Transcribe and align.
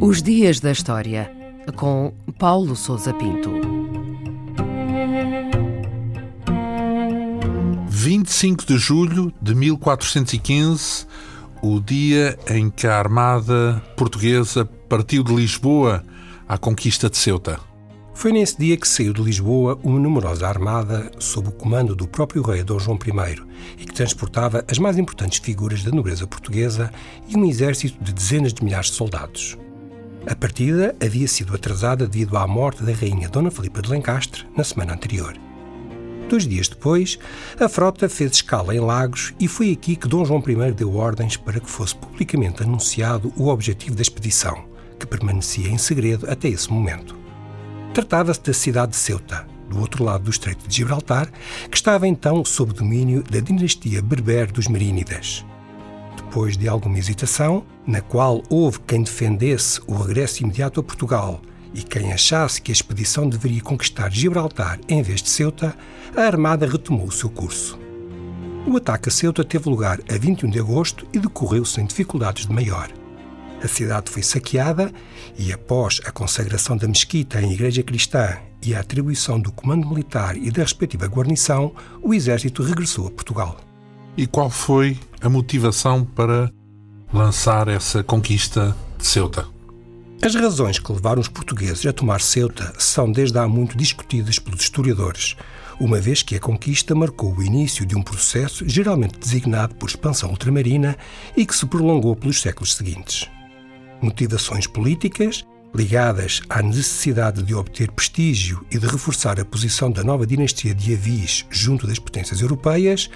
Os 0.00 0.20
Dias 0.22 0.60
da 0.60 0.70
História, 0.72 1.30
com 1.76 2.12
Paulo 2.38 2.76
Souza 2.76 3.14
Pinto. 3.14 3.50
25 7.88 8.66
de 8.66 8.76
julho 8.78 9.32
de 9.40 9.54
1415, 9.54 11.06
o 11.62 11.80
dia 11.80 12.36
em 12.50 12.68
que 12.68 12.86
a 12.86 12.98
Armada 12.98 13.80
Portuguesa 13.96 14.64
partiu 14.64 15.22
de 15.22 15.32
Lisboa 15.34 16.04
à 16.48 16.58
conquista 16.58 17.08
de 17.08 17.16
Ceuta. 17.16 17.71
Foi 18.14 18.30
nesse 18.30 18.58
dia 18.58 18.76
que 18.76 18.86
saiu 18.86 19.12
de 19.12 19.22
Lisboa 19.22 19.78
uma 19.82 19.98
numerosa 19.98 20.46
armada 20.46 21.10
sob 21.18 21.48
o 21.48 21.52
comando 21.52 21.96
do 21.96 22.06
próprio 22.06 22.42
rei 22.42 22.62
Dom 22.62 22.78
João 22.78 22.98
I 23.04 23.42
e 23.78 23.84
que 23.84 23.94
transportava 23.94 24.64
as 24.70 24.78
mais 24.78 24.98
importantes 24.98 25.38
figuras 25.38 25.82
da 25.82 25.90
nobreza 25.90 26.26
portuguesa 26.26 26.92
e 27.26 27.36
um 27.36 27.44
exército 27.44 28.02
de 28.02 28.12
dezenas 28.12 28.52
de 28.52 28.62
milhares 28.62 28.90
de 28.90 28.96
soldados. 28.96 29.58
A 30.26 30.36
partida 30.36 30.94
havia 31.02 31.26
sido 31.26 31.54
atrasada 31.54 32.06
devido 32.06 32.36
à 32.36 32.46
morte 32.46 32.84
da 32.84 32.92
rainha 32.92 33.28
Dona 33.28 33.50
Filipa 33.50 33.82
de 33.82 33.90
Lencastre 33.90 34.46
na 34.56 34.62
semana 34.62 34.92
anterior. 34.92 35.34
Dois 36.28 36.46
dias 36.46 36.68
depois, 36.68 37.18
a 37.58 37.68
frota 37.68 38.08
fez 38.08 38.32
escala 38.32 38.74
em 38.74 38.80
Lagos 38.80 39.34
e 39.40 39.48
foi 39.48 39.72
aqui 39.72 39.96
que 39.96 40.06
Dom 40.06 40.24
João 40.24 40.42
I 40.46 40.72
deu 40.72 40.94
ordens 40.94 41.36
para 41.36 41.58
que 41.58 41.68
fosse 41.68 41.96
publicamente 41.96 42.62
anunciado 42.62 43.32
o 43.36 43.48
objetivo 43.48 43.96
da 43.96 44.02
expedição, 44.02 44.64
que 44.98 45.06
permanecia 45.06 45.68
em 45.68 45.78
segredo 45.78 46.30
até 46.30 46.48
esse 46.48 46.72
momento. 46.72 47.21
Tratava-se 47.94 48.42
da 48.42 48.52
cidade 48.52 48.92
de 48.92 48.98
Ceuta, 48.98 49.46
do 49.68 49.78
outro 49.78 50.04
lado 50.04 50.24
do 50.24 50.30
Estreito 50.30 50.66
de 50.66 50.76
Gibraltar, 50.76 51.30
que 51.70 51.76
estava 51.76 52.08
então 52.08 52.44
sob 52.44 52.72
domínio 52.72 53.22
da 53.22 53.40
dinastia 53.40 54.00
berber 54.00 54.50
dos 54.50 54.68
Merínidas 54.68 55.44
depois 56.32 56.56
de 56.56 56.66
alguma 56.66 56.98
hesitação, 56.98 57.62
na 57.86 58.00
qual 58.00 58.42
houve 58.48 58.80
quem 58.86 59.02
defendesse 59.02 59.82
o 59.86 59.94
regresso 59.94 60.42
imediato 60.42 60.80
a 60.80 60.82
Portugal 60.82 61.42
e 61.74 61.82
quem 61.82 62.10
achasse 62.10 62.60
que 62.62 62.70
a 62.70 62.72
expedição 62.72 63.28
deveria 63.28 63.60
conquistar 63.60 64.10
Gibraltar 64.10 64.80
em 64.88 65.02
vez 65.02 65.22
de 65.22 65.28
Ceuta, 65.28 65.76
a 66.16 66.22
Armada 66.22 66.66
retomou 66.66 67.06
o 67.06 67.12
seu 67.12 67.28
curso. 67.28 67.78
O 68.66 68.78
ataque 68.78 69.10
a 69.10 69.12
Ceuta 69.12 69.44
teve 69.44 69.68
lugar 69.68 70.00
a 70.10 70.16
21 70.16 70.48
de 70.48 70.58
agosto 70.58 71.06
e 71.12 71.18
decorreu 71.18 71.66
sem 71.66 71.84
dificuldades 71.84 72.46
de 72.46 72.52
maior. 72.54 72.88
A 73.62 73.68
cidade 73.68 74.10
foi 74.10 74.22
saqueada 74.22 74.92
e, 75.38 75.52
após 75.52 76.00
a 76.04 76.10
consagração 76.10 76.76
da 76.76 76.88
mesquita 76.88 77.40
em 77.40 77.52
igreja 77.52 77.82
cristã 77.82 78.36
e 78.60 78.74
a 78.74 78.80
atribuição 78.80 79.38
do 79.38 79.52
comando 79.52 79.88
militar 79.88 80.36
e 80.36 80.50
da 80.50 80.62
respectiva 80.62 81.06
guarnição, 81.06 81.72
o 82.02 82.12
exército 82.12 82.62
regressou 82.64 83.06
a 83.06 83.10
Portugal. 83.10 83.60
E 84.16 84.26
qual 84.26 84.50
foi 84.50 84.98
a 85.20 85.28
motivação 85.28 86.04
para 86.04 86.50
lançar 87.12 87.68
essa 87.68 88.02
conquista 88.02 88.76
de 88.98 89.06
Ceuta? 89.06 89.46
As 90.20 90.34
razões 90.34 90.78
que 90.78 90.92
levaram 90.92 91.20
os 91.20 91.28
portugueses 91.28 91.86
a 91.86 91.92
tomar 91.92 92.20
Ceuta 92.20 92.72
são 92.78 93.10
desde 93.10 93.38
há 93.38 93.46
muito 93.46 93.76
discutidas 93.76 94.40
pelos 94.40 94.60
historiadores, 94.60 95.36
uma 95.80 96.00
vez 96.00 96.22
que 96.22 96.34
a 96.34 96.40
conquista 96.40 96.94
marcou 96.94 97.32
o 97.34 97.42
início 97.42 97.86
de 97.86 97.96
um 97.96 98.02
processo 98.02 98.68
geralmente 98.68 99.18
designado 99.18 99.74
por 99.76 99.88
expansão 99.88 100.30
ultramarina 100.30 100.96
e 101.36 101.46
que 101.46 101.54
se 101.54 101.66
prolongou 101.66 102.14
pelos 102.16 102.40
séculos 102.40 102.74
seguintes. 102.74 103.28
Motivações 104.02 104.66
políticas, 104.66 105.44
ligadas 105.72 106.42
à 106.50 106.60
necessidade 106.60 107.42
de 107.42 107.54
obter 107.54 107.90
prestígio 107.92 108.66
e 108.70 108.78
de 108.78 108.86
reforçar 108.86 109.38
a 109.38 109.44
posição 109.44 109.90
da 109.90 110.02
nova 110.02 110.26
dinastia 110.26 110.74
de 110.74 110.92
Avis 110.92 111.46
junto 111.48 111.86
das 111.86 112.00
potências 112.00 112.40
europeias, 112.40 113.08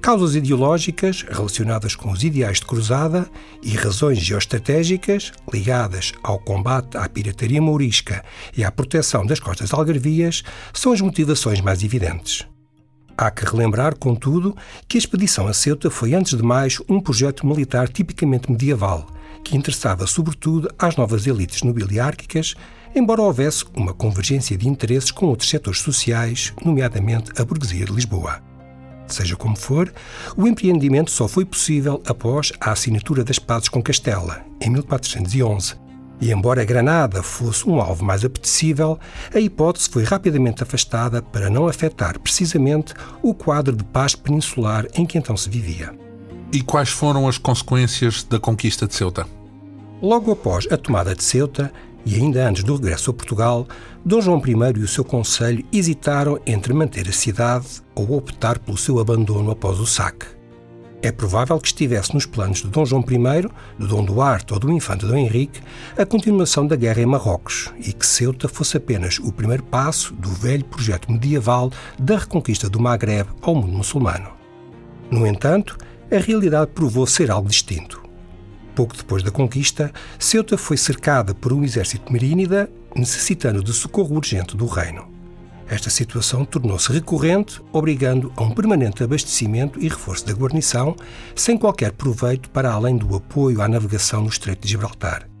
causas 0.00 0.34
ideológicas 0.34 1.24
relacionadas 1.30 1.94
com 1.94 2.10
os 2.10 2.24
ideais 2.24 2.58
de 2.58 2.66
cruzada 2.66 3.30
e 3.62 3.76
razões 3.76 4.18
geoestratégicas 4.18 5.32
ligadas 5.52 6.12
ao 6.24 6.40
combate 6.40 6.96
à 6.96 7.08
pirataria 7.08 7.62
mourisca 7.62 8.24
e 8.56 8.64
à 8.64 8.72
proteção 8.72 9.24
das 9.24 9.38
costas 9.38 9.72
algarvias 9.72 10.42
são 10.72 10.92
as 10.92 11.00
motivações 11.00 11.60
mais 11.60 11.84
evidentes. 11.84 12.44
Há 13.16 13.30
que 13.30 13.44
relembrar, 13.44 13.96
contudo, 13.96 14.56
que 14.88 14.96
a 14.96 15.00
expedição 15.00 15.46
a 15.46 15.52
Ceuta 15.52 15.90
foi 15.90 16.14
antes 16.14 16.36
de 16.36 16.42
mais 16.42 16.80
um 16.88 16.98
projeto 16.98 17.46
militar 17.46 17.88
tipicamente 17.88 18.50
medieval, 18.50 19.06
que 19.42 19.56
interessava 19.56 20.06
sobretudo 20.06 20.68
às 20.78 20.96
novas 20.96 21.26
elites 21.26 21.62
nobiliárquicas, 21.62 22.54
embora 22.94 23.22
houvesse 23.22 23.64
uma 23.74 23.94
convergência 23.94 24.56
de 24.56 24.68
interesses 24.68 25.10
com 25.10 25.26
outros 25.26 25.48
setores 25.48 25.80
sociais, 25.80 26.52
nomeadamente 26.64 27.32
a 27.40 27.44
burguesia 27.44 27.84
de 27.84 27.92
Lisboa. 27.92 28.42
Seja 29.06 29.36
como 29.36 29.56
for, 29.56 29.92
o 30.36 30.46
empreendimento 30.46 31.10
só 31.10 31.28
foi 31.28 31.44
possível 31.44 32.02
após 32.06 32.52
a 32.60 32.72
assinatura 32.72 33.22
das 33.24 33.38
pazes 33.38 33.68
com 33.68 33.82
Castela, 33.82 34.44
em 34.60 34.70
1411. 34.70 35.74
E 36.20 36.30
embora 36.30 36.64
Granada 36.64 37.22
fosse 37.22 37.68
um 37.68 37.80
alvo 37.80 38.04
mais 38.04 38.24
apetecível, 38.24 38.98
a 39.34 39.40
hipótese 39.40 39.88
foi 39.90 40.04
rapidamente 40.04 40.62
afastada 40.62 41.20
para 41.20 41.50
não 41.50 41.66
afetar 41.66 42.18
precisamente 42.20 42.94
o 43.20 43.34
quadro 43.34 43.74
de 43.74 43.84
paz 43.84 44.14
peninsular 44.14 44.86
em 44.94 45.04
que 45.04 45.18
então 45.18 45.36
se 45.36 45.50
vivia. 45.50 45.92
E 46.52 46.60
quais 46.60 46.90
foram 46.90 47.26
as 47.26 47.38
consequências 47.38 48.24
da 48.24 48.38
conquista 48.38 48.86
de 48.86 48.94
Ceuta? 48.94 49.26
Logo 50.02 50.32
após 50.32 50.68
a 50.70 50.76
tomada 50.76 51.14
de 51.14 51.24
Ceuta, 51.24 51.72
e 52.04 52.16
ainda 52.16 52.46
antes 52.46 52.62
do 52.62 52.74
regresso 52.76 53.10
a 53.10 53.14
Portugal, 53.14 53.66
Dom 54.04 54.20
João 54.20 54.42
I 54.46 54.80
e 54.80 54.82
o 54.82 54.88
seu 54.88 55.02
conselho 55.02 55.64
hesitaram 55.72 56.38
entre 56.44 56.74
manter 56.74 57.08
a 57.08 57.12
cidade 57.12 57.66
ou 57.94 58.18
optar 58.18 58.58
pelo 58.58 58.76
seu 58.76 58.98
abandono 58.98 59.50
após 59.50 59.80
o 59.80 59.86
saque. 59.86 60.26
É 61.00 61.10
provável 61.10 61.58
que 61.58 61.68
estivesse 61.68 62.12
nos 62.12 62.26
planos 62.26 62.60
de 62.60 62.68
Dom 62.68 62.84
João 62.84 63.02
I, 63.02 63.48
de 63.78 63.88
Dom 63.88 64.04
Duarte 64.04 64.52
ou 64.52 64.60
do 64.60 64.70
infante 64.70 65.06
Dom 65.06 65.16
Henrique 65.16 65.62
a 65.96 66.04
continuação 66.04 66.66
da 66.66 66.76
guerra 66.76 67.00
em 67.00 67.06
Marrocos 67.06 67.72
e 67.78 67.94
que 67.94 68.06
Ceuta 68.06 68.46
fosse 68.46 68.76
apenas 68.76 69.18
o 69.18 69.32
primeiro 69.32 69.62
passo 69.62 70.12
do 70.12 70.28
velho 70.28 70.66
projeto 70.66 71.10
medieval 71.10 71.72
da 71.98 72.18
reconquista 72.18 72.68
do 72.68 72.78
Maghreb 72.78 73.26
ao 73.40 73.54
mundo 73.54 73.72
muçulmano. 73.72 74.42
No 75.10 75.26
entanto, 75.26 75.76
a 76.14 76.20
realidade 76.20 76.70
provou 76.72 77.06
ser 77.06 77.30
algo 77.30 77.48
distinto. 77.48 78.02
Pouco 78.74 78.96
depois 78.96 79.22
da 79.22 79.30
conquista, 79.30 79.92
Ceuta 80.18 80.56
foi 80.56 80.76
cercada 80.76 81.34
por 81.34 81.52
um 81.52 81.62
exército 81.62 82.12
merínida, 82.12 82.70
necessitando 82.94 83.62
de 83.62 83.72
socorro 83.72 84.16
urgente 84.16 84.56
do 84.56 84.66
reino. 84.66 85.10
Esta 85.68 85.88
situação 85.88 86.44
tornou-se 86.44 86.92
recorrente, 86.92 87.60
obrigando 87.72 88.32
a 88.36 88.42
um 88.42 88.50
permanente 88.50 89.02
abastecimento 89.02 89.80
e 89.80 89.88
reforço 89.88 90.26
da 90.26 90.32
guarnição, 90.34 90.94
sem 91.34 91.56
qualquer 91.56 91.92
proveito 91.92 92.50
para 92.50 92.70
além 92.70 92.96
do 92.96 93.14
apoio 93.16 93.62
à 93.62 93.68
navegação 93.68 94.22
no 94.22 94.28
Estreito 94.28 94.66
de 94.66 94.68
Gibraltar. 94.68 95.31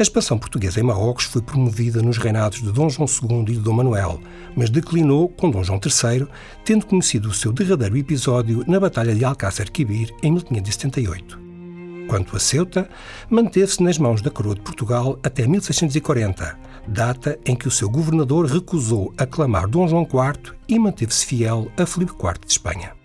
A 0.00 0.02
expansão 0.02 0.38
portuguesa 0.38 0.80
em 0.80 0.82
Marrocos 0.82 1.24
foi 1.24 1.42
promovida 1.42 2.00
nos 2.00 2.16
reinados 2.16 2.62
de 2.62 2.72
Dom 2.72 2.88
João 2.88 3.06
II 3.06 3.42
e 3.42 3.56
de 3.56 3.60
Dom 3.60 3.74
Manuel, 3.74 4.18
mas 4.56 4.70
declinou 4.70 5.28
com 5.28 5.50
Dom 5.50 5.62
João 5.62 5.78
III, 5.78 6.26
tendo 6.64 6.86
conhecido 6.86 7.28
o 7.28 7.34
seu 7.34 7.52
derradeiro 7.52 7.98
episódio 7.98 8.64
na 8.66 8.80
Batalha 8.80 9.14
de 9.14 9.26
Alcácer 9.26 9.70
Quibir 9.70 10.10
em 10.22 10.32
1578. 10.32 11.38
Quanto 12.08 12.34
a 12.34 12.40
Ceuta, 12.40 12.88
manteve-se 13.28 13.82
nas 13.82 13.98
mãos 13.98 14.22
da 14.22 14.30
coroa 14.30 14.54
de 14.54 14.62
Portugal 14.62 15.18
até 15.22 15.46
1640, 15.46 16.58
data 16.88 17.38
em 17.44 17.54
que 17.54 17.68
o 17.68 17.70
seu 17.70 17.90
governador 17.90 18.46
recusou 18.46 19.12
aclamar 19.18 19.68
Dom 19.68 19.86
João 19.86 20.04
IV 20.04 20.54
e 20.66 20.78
manteve-se 20.78 21.26
fiel 21.26 21.70
a 21.76 21.84
Filipe 21.84 22.12
IV 22.12 22.46
de 22.46 22.52
Espanha. 22.52 22.99